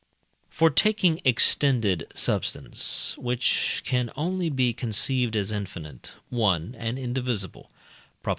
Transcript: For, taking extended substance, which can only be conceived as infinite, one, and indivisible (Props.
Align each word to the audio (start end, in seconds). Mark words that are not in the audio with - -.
For, 0.49 0.71
taking 0.71 1.21
extended 1.23 2.07
substance, 2.15 3.15
which 3.19 3.83
can 3.85 4.09
only 4.15 4.49
be 4.49 4.73
conceived 4.73 5.35
as 5.35 5.51
infinite, 5.51 6.13
one, 6.31 6.73
and 6.75 6.97
indivisible 6.97 7.69
(Props. 8.23 8.29